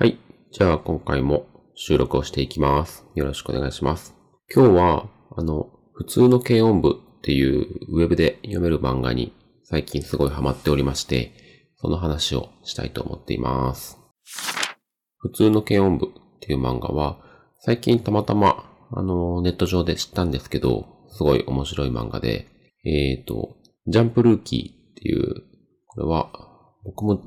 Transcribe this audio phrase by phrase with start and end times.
[0.00, 0.16] はい。
[0.52, 3.04] じゃあ今回も収録をしていきます。
[3.16, 4.14] よろしくお願いします。
[4.54, 9.34] 今日は、あの、普通の軽音部っていうウェブで読める漫画に
[9.64, 11.32] 最近すごいハマっておりまして、
[11.78, 13.98] その話をしたいと思っています。
[15.16, 17.18] 普通の軽音部っていう漫画は、
[17.58, 22.46] 最近たまたま、あの、ネット上で知ったんですけど、すごい面白い漫画で、
[22.84, 23.56] えっ、と、
[23.88, 25.42] ジャンプルーキーっていう、
[25.88, 26.47] これは、
[26.88, 27.22] 僕も、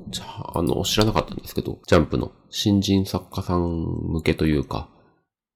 [0.54, 4.88] あの、知らなかったんですけど、ジャンプの新人作家さん向けというか、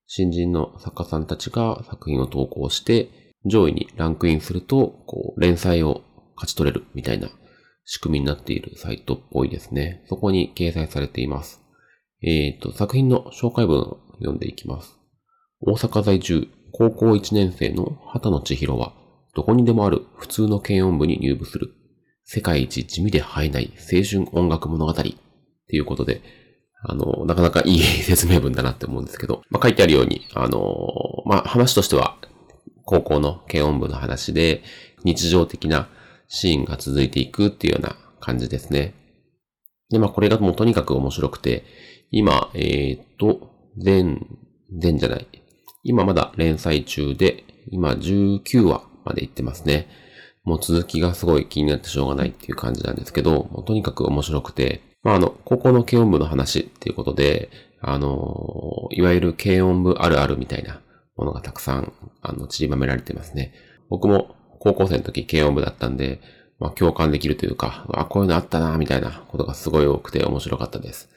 [0.06, 6.02] 新人の作家さんたちが作品を投稿して、上位にランクインすると、こう、連載を
[6.36, 7.28] 勝ち取れるみたいな
[7.84, 10.04] 仕組みになっているサイトっぽいですね。
[10.08, 11.60] そこに掲載されています。
[12.22, 14.96] えっ、と、作品の紹介文を読んでいきます。
[15.60, 18.94] 大阪在住、高校1年生の畑野千尋は、
[19.34, 21.72] どこにでもある普通の軽音部に入部する。
[22.28, 25.14] 世界一地味で生えない青春音楽物語って
[25.70, 26.22] いうことで、
[26.82, 30.60] あの、なかなかいい説明文だなって思うんですけど、まあ、書いてあるように、あの、
[31.24, 32.18] まあ、話としては、
[32.84, 34.62] 高校の軽音部の話で、
[35.04, 35.88] 日常的な
[36.26, 38.94] シーンが続いていくっていうような感じですね。
[39.90, 41.64] で、まあ、これがもうとにかく面白くて、
[42.10, 44.26] 今、えー、っと、全、
[44.76, 45.26] 全じゃない。
[45.84, 49.88] 今まだ連載中で、今19話まで行ってますね。
[50.46, 60.80] もう続きがすごい気になってしょうがないっていう感じなんですけど、もうとにかく面白くて、まあ、あの、高校の軽音部の話っていうことで、あの、いわゆる軽音部あるあるみたいな
[61.16, 63.52] ものがたくさん、あの、散りばめられてますね。
[63.90, 66.20] 僕も高校生の時軽音部だったんで、
[66.60, 71.08] まあ、共感できるというか、あ、こういうのあったな、みたいなことがすごい多くて面白かったです。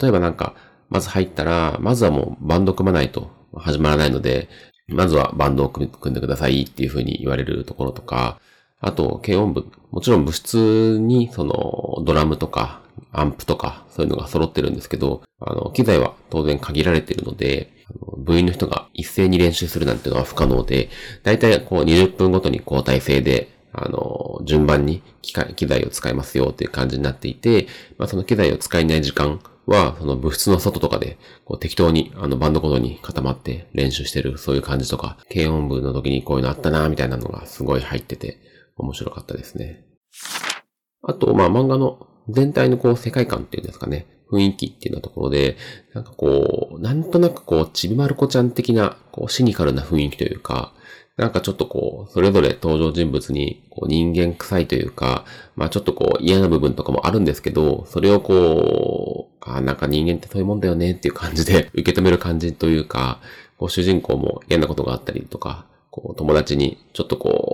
[0.00, 0.54] 例えばなんか、
[0.90, 4.48] まず入ったら、まずはもうバンド組まないと始まらないので、
[4.88, 8.38] まずはバンドを組んでくださいっていう風に言われるところとか、
[8.86, 12.82] あと、軽音部、もちろん部室にそのドラムとか
[13.12, 17.72] アンプとかそういうのが揃ってるんですけど、あの、機材は当然限られているので、
[18.18, 20.90] 部員の人が一斉に練習するなんていうのは不可能で、
[21.22, 38.38] だいたいこう20分ごとに交代制で、あの、順番に機、機材を使いますよっていう感じになっていて、まあその機材を使えない時間は、その部室の外とかで、こう適当に、あの、バンドごとに固まって練習してる、そういう感じとか、軽音部の時にこういうのあったな、みたいなのがすごい入ってて、
[38.76, 39.84] 面白かったですね。
[41.02, 45.56] あと、まあ漫画の全体のこう世界観っていうんですかね、雰囲気っていうようなところで、
[45.92, 50.72] なんかこう、なんとなくこう、ちびまる子ちゃん的な、こう、シニカルな雰囲気というか、
[51.16, 55.24] なんかちょっとこう、それぞれ登場人物にこう人間臭いというか、
[55.54, 63.20] まあちょっとこう嫌な部分とかもあるんですけど、それをこう、あなんか人間ってそういうもんだよねっていう感じで 受け止める感じというか、
[63.58, 67.53] こう主人公も嫌なことがあったりとか、こう友達にちょっとこ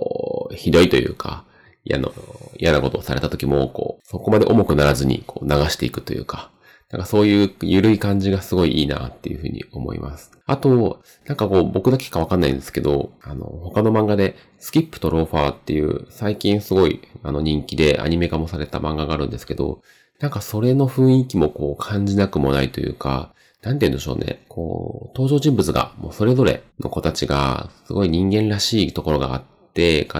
[0.55, 1.45] ひどいというか、
[1.83, 2.09] 嫌な、
[2.57, 6.51] 嫌なことをされた時も、こう、そこまで重くならずにこう流していくというか、
[6.91, 10.31] なんかそういう緩い感じがすごいいいなっていうふうに思います。
[10.45, 19.81] あと、なんかこう僕だけかわかんないんですけど、あの、他の漫画でスキップとローファーっていう最近すごいあの人気でアニメ化もされた漫画があるんですけど、
[20.19, 24.43] なんかそれの雰囲気もこう感じなくもないというか、なんて言うんでしょうね。
[24.49, 29.50] こう、登場人物がもうそれぞれの子たちがすごい人間らしいところがあって、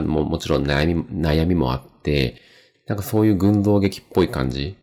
[0.05, 2.35] ももちろん悩み、悩みもあって、
[2.87, 4.75] なんかそういう群像劇っぽい感じ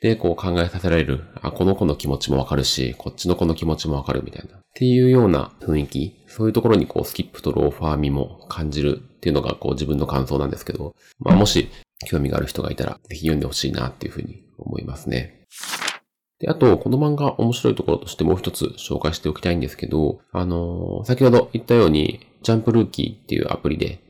[0.00, 1.24] で、こう考えさせられる。
[1.42, 4.56] あ、この子の気持ちもわかるし、こっちの子の気持ちもわかるみたいな。
[4.56, 6.24] っていうような雰囲気。
[6.28, 11.68] そういうところにこうスキップとローファー味も感じるっていうのがこう自分の感想なんですけど、まあもし
[12.06, 15.38] 興味がある人がいたら、ぜひ読んでほしいなっていうふうに思いますね。
[16.38, 24.00] で、あと、この漫画面白いところとしてもう一つ紹介しておきたいんですけど、あのー先ほど言ったように、ジャンプルーキーっていうアプリで、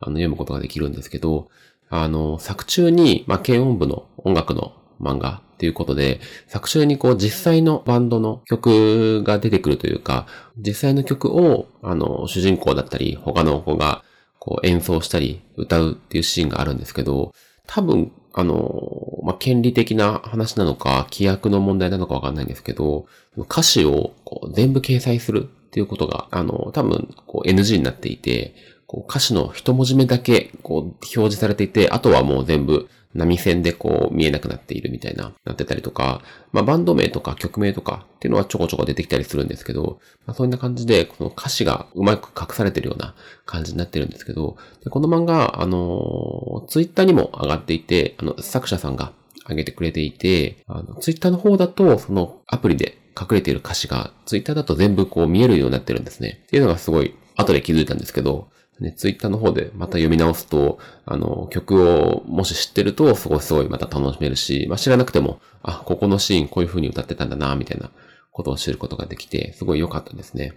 [0.00, 1.48] あの、読むことができるんですけど、
[1.90, 10.26] あの、作中に、まあ、軽音部の音楽の漫画っていうことで、作中にこう実際のバンドの曲が出てくるというか、
[10.56, 14.04] 実際の曲を、あの、主人公だったり、他の子が
[14.38, 17.32] こう演奏したり歌うっていうシーンがあるんですけど、
[17.66, 23.06] 多分、あの、まあ、権利的な話なのか、規約の問題なのかわかんないんですけど、
[23.36, 28.54] 歌詞をこう全部掲載するっていうことが、あの、多分、こう NG になっていて、
[28.88, 43.14] こう歌詞の一文字目だけこう表示されていて、あとはもう全部波線でこう見えなくなっているみたいな、なってたりとか、まあバンド名とか曲名とかっていうのはちょこちょこ出てきたりするんですけど、まあそんな感じで、この歌詞がうまく隠されてるような
[43.44, 49.12] 感じになってるんですけど、でこの漫画、あの、ツイッターにも上がっていて、あの、作者さんが
[49.48, 56.40] 上げてくれていて、あの、ツイッターの方だと、そのアプリで隠れている歌詞が、ツイッターだと全部こう見えるようになってるんですね。
[56.44, 58.48] っていうのがすごい後で気づいたんですけど、
[58.80, 67.90] ね、ツイッターの方でまた読み直すと、あの、曲をもし知ってると、すごいすごいまた楽しめるし、まあ、知らなくても、あ、ここのシーンこういう風に歌ってたんだな、みたいな
[68.30, 70.52] ことを知ることができて、すごい良かったですね。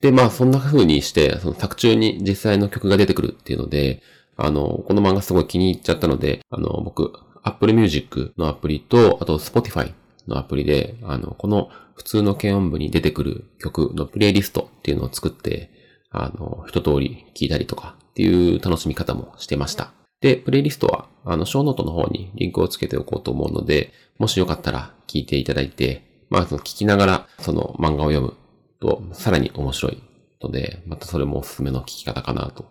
[0.00, 4.02] で、まあ、そんな風にして、その作中に実際の曲が出てくるっていうので、
[4.36, 9.92] あの、この漫画すごい気に入っちゃったので、あの、僕、Apple Music のアプリと、あと Spotify
[10.28, 15.70] のアプリで、あの、この普通の軽音部に出てくる曲のプレイリストっていうのを作って、
[16.10, 19.92] あの、一通り聞いたりとかっていう楽しみ方もしてました。
[20.20, 28.34] で、プレイリストは、あの、ショーノートの方にリンクをつけておこうと思うので、もしよかったら聞いていただいて、まあ、その聞きながら、その漫画を読む
[28.80, 30.02] と、さらに面白い
[30.42, 32.66] ので、またそれもおすすめの聞き方かなと、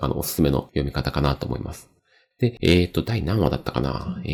[0.00, 1.90] あの、おすすめの読み方かなと思います。
[2.38, 4.20] で、えっ、ー、と、第何話だったかな？
[4.24, 4.32] えっ、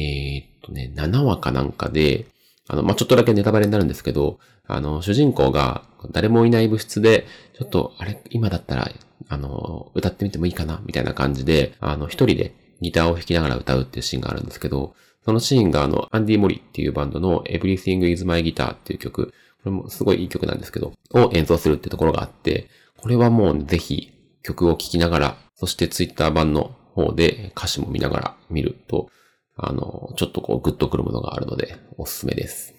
[0.61, 2.27] ー、とね、7話かなんかで、
[2.71, 4.39] あの、まあ、ちょっとだけネタバレになるんですけど、
[4.69, 5.83] あの、主人公が
[6.13, 7.27] 誰もいない部室で、
[7.59, 8.89] ちょっと、あれ、今だったら、
[9.29, 14.95] あの、歌ってみてもいいかなみたいな感じで、あの、一人でギターを弾きながら歌うっていうシーンがあるんですけど、
[15.25, 19.33] そのシーンがあの、アンディ・モリっていうバンドの Everything is My Guitar っていう曲、こ
[19.65, 24.13] れもすごいいい曲なんですけど、を演奏するってところがあって、これはもうぜひ
[24.43, 29.11] 曲を聴きながら、そしてツイッター版の方で歌詞も見ながら見ると、
[29.63, 32.75] あの、ちょっとこうグッとくるものがあるのでおすすめです。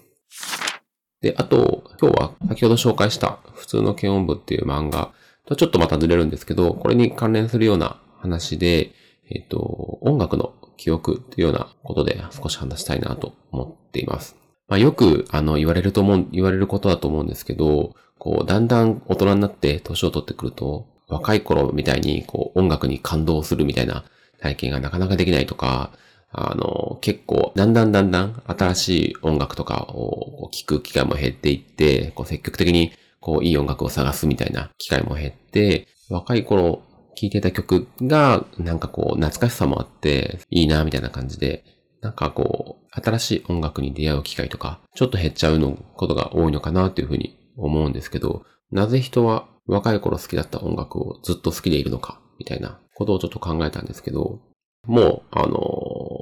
[1.21, 5.13] で、あと、今日は先ほど紹介した普通の軽音部っていう漫画
[5.45, 8.91] とちょっとまたずれるんですけど、これに関連するような話で、
[9.29, 14.35] えっ、と、音楽の記憶っていうようなことで少し話したいなと思っています。
[14.67, 24.05] まあ、よく、あの、言われると思う、言われることだと思うんですけど、こう、だんだん大人になって年を取ってくると、若い頃みたいに、こう、音楽に感動するみたいな
[24.39, 25.91] 体験がなかなかできないとか、
[26.33, 36.83] あの、結構、だんだんだんだん新しい音楽とかを聴く機会も減っていって、こう積極的にこういい音楽を探すみたいな機会も減って、若い頃
[37.15, 41.63] 聴いてた曲がなんかこう懐かしさもあっていいなみたいな感じで、
[42.01, 54.39] なんかこう新しい音楽に出会う機会とかちょっと減っちゃうのことが多いのかなというふうに思うんですけど、なぜ人は若い頃好きだった音楽をずっと好きでいるのかみたいなことをちょっと考えたんですけど、
[54.87, 55.59] もう、あの、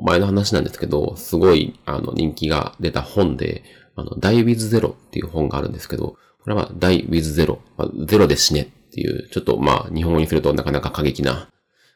[0.09, 3.63] 前の話なんですけど、すごい、あの、人気が出た本で、
[3.95, 11.47] あの、Die with Zero っていう本があるんですけど、これは Die with Zero、まあ、ゼロで死ねっていう、ちょっとまあ、日本語にするとなかなか過激な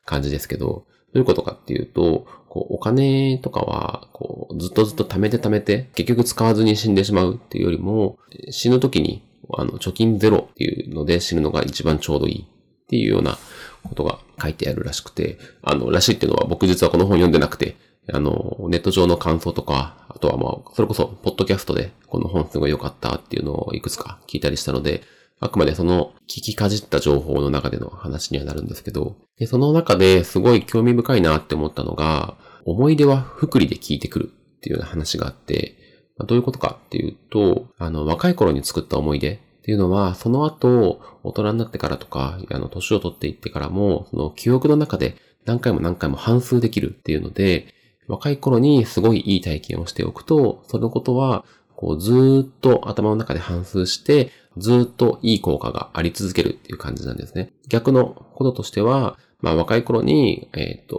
[0.06, 8.20] 感じですけど、どういうことかっていうと、こう、お金とかは、こう、ずっとずっと貯めて貯めて、結局使わずに死んでしまうっていうよりも、
[8.52, 9.24] 死ぬ時に、
[9.58, 13.38] あの、貯金ゼロっていうので死ぬのが一番ちょうどいいっていうような
[13.84, 17.76] ことが書いてあるらしくて、あの、らしいっていうのは僕実はこの本読んでなくて、
[18.12, 25.04] あの、ネット上の感想とか、あとはまあ、それこそ、ポッドキャストでこの本すごい良かったっていうのをいくつか聞いたりしたので、
[25.40, 35.78] あくまでその聞きかじった情報の中での話にはなるんですけど、でその中ですごい興味深いなって思ったのが、思い出は福利で聞いてくるっていうような話があって、
[36.20, 45.16] どういうことかっていうと、あの、若い頃に作った思い出っていうのは、その後、大人になってからとか、あの、年を取っていってからも、その記憶の中で
[45.46, 47.74] 何回も何回も反数できるっていうので、
[48.08, 51.46] 若い頃にすごいいい体験をしておくと、そのことは、
[51.76, 57.52] こう、ずっと頭の中で反数して、ずっといい効果があり続けるっていう感じなんですね。
[57.70, 60.96] 逆のこととしては、まあ若い頃に、えっ、ー、と、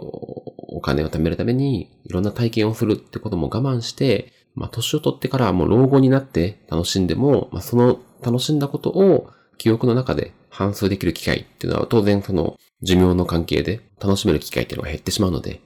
[0.75, 15.61] お金を貯めるためにいろんな体験をするってことも我慢して、まあ年を取ってからもう老後になって楽しんでも、まあその楽しんだことを記憶の中で反数できる機会っていうのは当然その寿命の関係で楽しめる機会っていうのが減ってしまうので、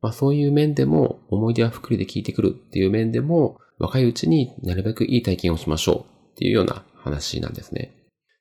[0.00, 5.96] まあそういう面でも思い出は福利で聞いてくるっていう面でも若いうちになるべくいい体験をしましょう
[6.32, 7.94] っていうような話なんですね。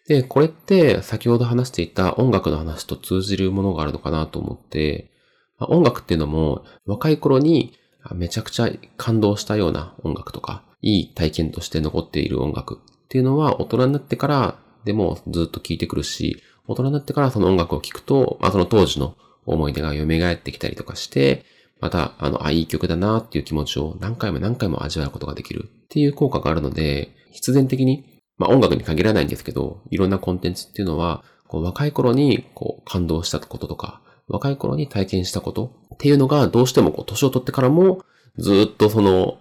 [0.07, 5.11] で、これって先ほど話していた音楽の話と通じるものがあるのかなと思って、
[5.59, 7.73] まあ、音楽っていうのも若い頃に
[8.15, 19.15] めちゃくちゃ感動したような音楽とか、いい体験として残っている音楽っていうのは大人になってからでもずっと聴いてくるし、大人になってからその音楽を聴くと、まあその当時の
[19.47, 21.45] 思い出が蘇ってきたりとかして、
[21.79, 38.03] また、あの、あ、いい曲だなっていう気持ちを何回も何回も味わうことができるっていう効果があるので、必然的に、まあ音楽に限らないんですけど、いろんなコンテンツっていうのは、こう若い頃にこう感動したこととか、若い頃に体験したことっていうのがどうしてもこう年を取ってからも
[38.37, 39.37] ずっとその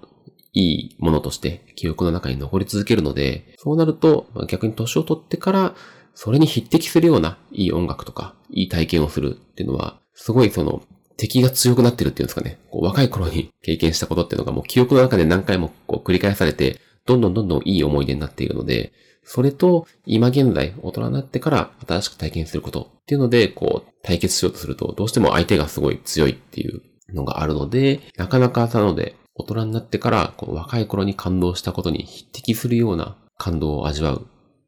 [0.53, 5.75] いいものとして記憶の中に残り続けるので、そうなると逆に年を取ってから
[6.17, 10.83] それに匹敵するようないい音楽とかいい体験をするっていうのは、すごいその
[11.19, 12.59] 敵が強くなってるっていうんですかね。
[12.71, 18.95] こう若い頃に経験したことっていうのがもう記憶の中で何回もこう繰り返されて、どんどんどんどんいい思い出になっているので、
[19.25, 26.81] それと、今現在、大人になってから新しく体験することっていうので、こう、対決しようとすると、どうしても相手がすごい強いっていう
[27.13, 34.27] のがあるので、なかなかなので、大人になってから、こう若い頃に感動したことに匹敵するような感動を味わう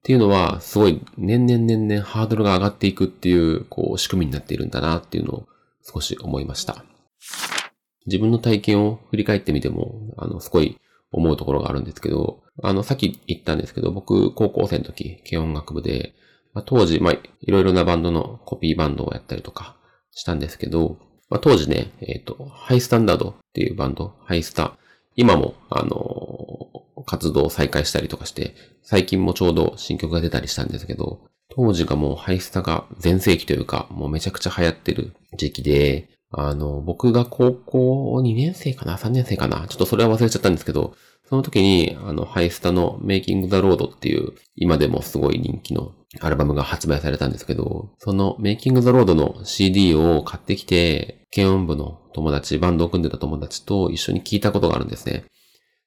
[0.09, 5.49] っていうのは、すごい年々年々ハードルが上がっていくっていう、こう、仕組みになっているんだなっていうのを
[5.83, 6.83] 少し思いました。
[8.07, 10.79] 自分の体験を振り返ってみても、あの、すごい
[11.13, 16.15] 思うところがあるんですけど、あの、さっき言ったんですけど、僕、高校生の時、軽音楽部で、
[16.55, 19.77] まあ、当時、まあ、いろいろなバンドのコピーバンドをやったりとか
[20.13, 20.97] したんですけど、
[21.29, 24.79] まあ、当時ね、えっ、ー、と、ハイスタンダードっていうバンド、ハイスタ、
[25.19, 40.95] 今も、あの、活動を再開したりとかして、最近もちょうど新曲が出たりしたんですけど、当時がもうハイスタが全盛期というか、もうめちゃくちゃ流行ってる時期で、あの、僕が高校2年生かな ?3 年生かなちょっとそれは忘れちゃったんですけど、
[41.29, 55.25] その時に、あの、ハイスタの Making the Road っていう、今でもすごい人気のアルバムが発売されたんですけど、そのメイキング・ザ・ロードの CD を買ってきて、軽音部の友達、バンドを組んでた友達と一緒に聴いたことがあるんですね。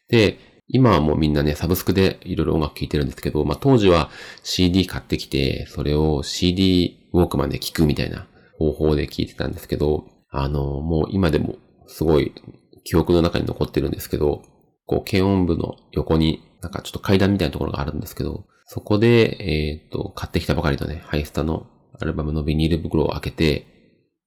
[0.09, 0.37] で、
[0.67, 4.09] 今はもうみんなね、サブスクでいろいろ音楽聴いてるんですけど、まあ当時は
[4.43, 11.55] CD 買ってきて、それを CD ウォークマンで聴くみたいな方法で聴いてたんですけど、あの、もう今でも
[11.87, 12.33] すごい
[12.83, 14.43] 記憶の中に残ってるんですけど、
[14.85, 21.67] こう、軽音部の横になんかちょっと階段みたいなところがあるんですけど、そこで、えっ、ー、と、買ってきたばかりのね、ハイスタの
[21.99, 23.67] アルバムのビニール袋を開けて、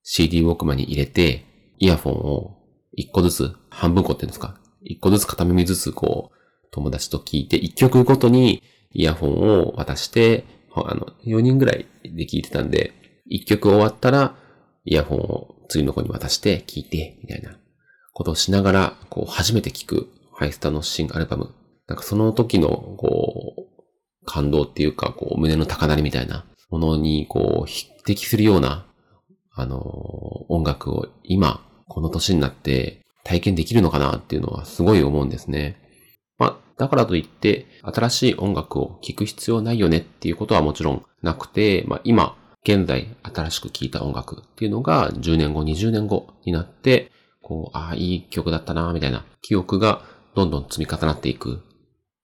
[0.03, 1.47] CD ウォークマンに入れて、
[1.79, 2.59] イヤフォンを
[2.93, 4.61] 一個ずつ、半分個っていうんですか？
[4.83, 12.93] 一個ずつ片耳ずつこう、友達と聞いて、一曲ごとにイヤフォンを渡して、あの、4人ぐらいで聞いてたんで、
[13.25, 14.37] 一曲終わったら、
[14.85, 17.57] イヤホンを次の子に渡して聞いて、みたいな
[18.13, 21.55] ことをしながら、こう、初めて聞くハイスタの新アルバム。
[21.87, 23.64] なんかその時の、こう、
[24.25, 28.87] 感動っていうか、こう、胸の高鳴りみたいなものに、こう、匹敵するような、
[29.55, 29.81] あの、
[30.49, 35.77] 音楽を今、この年になって体験できるのかなっていうのはすごい思うんですね。
[36.39, 47.13] まあ、だからといって、新しい音楽を聴く必要ないよねっていうことはもちろんなくて、まあ今、現在新しく聴いた音楽っていうのが10年後、20年後になって、
[47.43, 50.03] こう、ああ、いい曲だったな、みたいな記憶が
[50.35, 51.59] どんどん積み重なっていくっ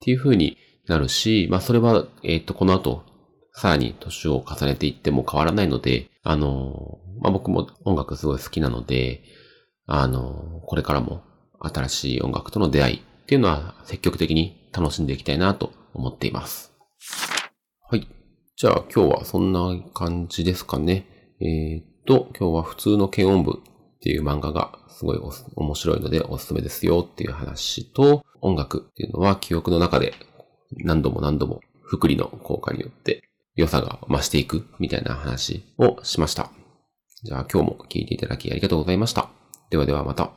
[0.00, 0.56] ていう風に
[0.90, 3.04] なるし、まあそれは、えっ、ー、と、この後、
[3.52, 9.22] さらに年を重ねていっても変わらないので、あの、まあ僕も音楽すごい好きなので、
[9.86, 11.22] あの、これからも
[11.60, 16.72] 新しい音楽との出会いっていうのは積極的に楽しんでいきたいなと思っています。
[17.88, 18.08] はい。
[18.56, 19.60] じゃあ今日はそんな
[19.94, 21.06] 感じですかね。
[21.40, 25.20] え、っと、今日は普通の軽音部っていう漫画がすごい
[25.56, 30.14] 面白いのでおすすめですよっていう話と、音楽っていうのは記憶の中で
[30.76, 33.22] 何度も何度も福利の効果によって
[33.56, 36.50] 良さが増していくみたいな話をしました。
[37.22, 39.28] じゃあ今日も聞いていただきありがとうございました。
[39.70, 40.30] ではではまた。